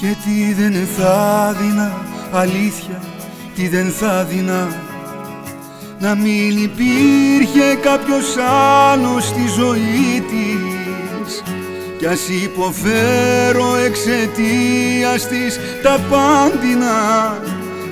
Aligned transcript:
Και 0.00 0.14
τι 0.24 0.52
δεν 0.52 0.86
θα 0.96 1.56
δίνα 1.60 2.04
αλήθεια 2.32 3.02
Τι 3.54 3.68
δεν 3.68 3.86
θα 3.90 4.24
δίνα. 4.24 4.68
Να 5.98 6.14
μην 6.14 6.62
υπήρχε 6.62 7.74
κάποιος 7.82 8.36
άλλος 8.90 9.24
στη 9.24 9.46
ζωή 9.56 10.20
της. 10.20 11.42
Κι 11.98 12.06
ας 12.06 12.28
υποφέρω 12.28 13.76
εξαιτίας 13.76 15.28
της 15.28 15.60
τα 15.82 15.98
πάντινα. 16.10 17.38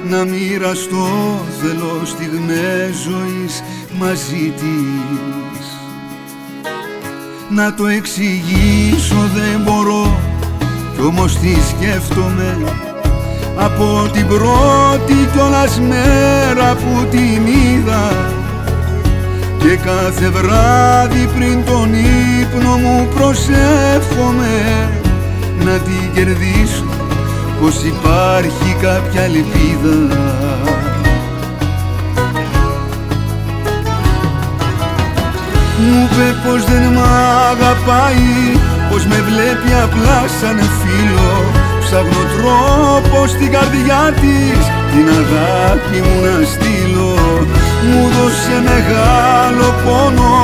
Να 0.08 0.24
μοιραστώ 0.24 1.44
θέλω 1.62 2.00
στιγμές 2.04 2.96
ζωής 2.96 3.62
μαζί 3.98 4.52
της. 4.56 5.66
Να 7.48 7.74
το 7.74 7.86
εξηγήσω 7.86 9.30
δεν 9.34 9.60
μπορώ 9.64 10.35
κι 10.96 11.02
όμως 11.02 11.38
τι 11.38 11.54
σκέφτομαι 11.68 12.58
από 13.56 14.08
την 14.12 14.26
πρώτη 14.26 15.28
κιόλας 15.32 15.80
μέρα 15.80 16.74
που 16.74 17.06
την 17.10 17.46
είδα 17.46 18.12
και 19.58 19.76
κάθε 19.76 20.28
βράδυ 20.28 21.28
πριν 21.36 21.64
τον 21.64 21.90
ύπνο 22.40 22.76
μου 22.76 23.08
προσεύχομαι 23.14 24.88
να 25.64 25.72
την 25.72 26.12
κερδίσω 26.14 26.84
πως 27.60 27.82
υπάρχει 27.82 28.76
κάποια 28.80 29.22
ελπίδα. 29.22 30.16
Μου 35.78 36.08
είπε 36.10 36.48
πως 36.48 36.64
δεν 36.64 36.92
μ' 36.92 36.98
αγαπάει 37.50 38.55
Πως 38.96 39.06
με 39.06 39.20
βλέπει 39.30 39.72
απλά 39.86 40.20
σαν 40.40 40.58
φίλο 40.78 41.32
Ψάχνω 41.80 42.22
τρόπο 42.36 43.26
στην 43.26 43.50
καρδιά 43.56 44.02
της 44.20 44.62
Την 44.92 45.06
αγάπη 45.20 45.98
μου 46.06 46.16
να 46.24 46.36
στείλω. 46.52 47.14
Μου 47.88 48.02
δώσε 48.14 48.56
μεγάλο 48.70 49.66
πόνο 49.84 50.36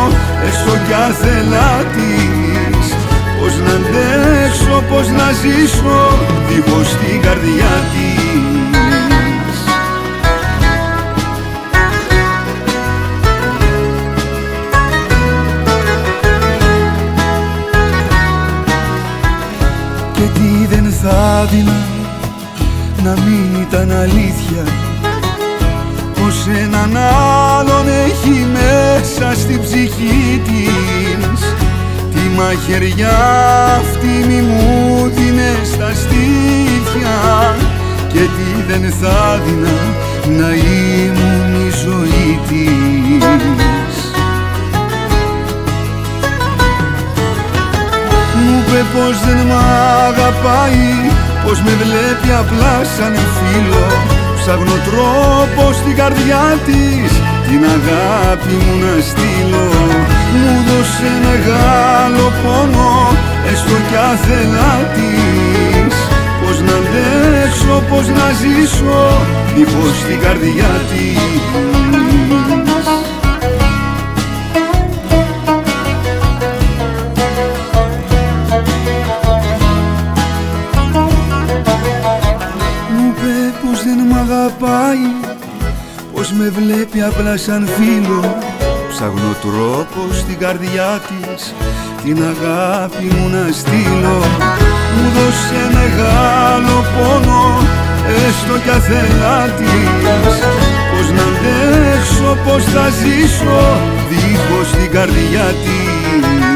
Έστω 0.47 0.75
κι 0.87 0.95
άθελά 1.09 1.73
της. 1.95 2.87
Πως 3.39 3.55
να 3.65 3.75
αντέξω, 3.79 4.77
πως 4.91 5.07
να 5.19 5.29
ζήσω 5.43 6.01
Δίχως 6.49 6.89
την 7.01 7.21
καρδιά 7.27 7.62
θα 21.03 21.49
δίνα 21.51 21.87
να 23.05 23.11
μην 23.11 23.63
ήταν 23.63 23.91
αλήθεια 23.91 24.65
πως 26.15 26.47
έναν 26.63 26.97
άλλον 26.97 27.89
έχει 27.89 28.47
μέσα 28.53 29.41
στην 29.41 29.61
ψυχή 29.61 30.43
της. 30.45 31.41
Τη 32.15 32.29
μαχαιριά 32.37 33.19
αυτή 33.75 34.27
μη 34.29 34.41
μου 34.41 35.11
δίνε 35.15 35.53
στα 35.65 35.91
στήθια 35.95 37.17
και 38.13 38.19
τι 38.19 38.73
δεν 38.73 38.93
θα 39.01 39.41
δίνα 39.45 39.77
πως 48.93 49.15
δεν 49.27 49.39
μ' 49.49 49.59
αγαπάει 50.09 50.87
Πως 51.45 51.59
με 51.65 51.73
βλέπει 51.83 52.31
απλά 52.43 52.75
σαν 52.95 53.15
φίλο. 53.35 53.87
Ψάχνω 54.39 54.77
τρόπο 54.89 55.63
στην 55.79 55.95
καρδιά 56.01 56.45
της 56.67 57.11
Την 57.49 57.63
αγάπη 57.77 58.55
μου 58.63 58.75
να 58.85 58.95
στείλω. 59.09 59.69
Μου 60.39 60.53
δώσε 60.67 61.11
μεγάλο 61.29 62.25
πόνο 62.43 62.93
Έστω 63.51 63.77
κι 63.89 63.99
άθελά 64.13 64.75
της. 64.95 65.95
Πως 66.41 66.57
να 66.67 66.75
αντέξω, 66.81 67.75
πως 67.91 68.07
να 68.19 68.27
ζήσω 68.41 69.01
Δίχως 69.55 69.97
την 70.09 70.19
καρδιά 70.25 70.73
της 70.91 71.82
αγαπάει 84.63 84.99
Πως 86.15 86.33
με 86.33 86.49
βλέπει 86.49 87.03
απλά 87.03 87.37
σαν 87.37 87.69
φίλο. 87.77 88.39
Ψάχνω 88.89 89.37
τρόπο 89.41 90.13
στην 90.13 90.39
καρδιά 90.39 91.01
της 91.07 91.55
Την 92.05 92.19
αγάπη 92.23 93.05
μου 93.05 93.29
να 93.29 93.53
στείλω. 93.53 94.19
Μου 94.95 95.09
δώσε 95.15 95.63
μεγάλο 95.79 96.85
πόνο 96.95 97.59
Έστω 98.27 98.59
κι 98.65 98.71
αθελά 98.71 99.45
της. 99.45 100.37
Πως 100.91 101.11
να 101.11 101.23
αντέξω, 101.23 102.37
πως 102.45 102.65
θα 102.65 102.89
ζήσω 102.89 103.81
Δίχως 104.09 104.71
την 104.71 104.91
καρδιά 104.91 105.47
της 105.63 106.52